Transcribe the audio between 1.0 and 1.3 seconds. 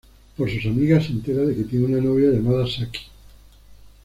se